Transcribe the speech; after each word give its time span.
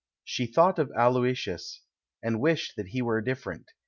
She 0.23 0.47
thought 0.47 0.79
of 0.79 0.91
Aloysius, 0.97 1.83
and 2.23 2.39
wished 2.41 2.75
that 2.75 2.87
he 2.87 3.03
were 3.03 3.21
different. 3.21 3.69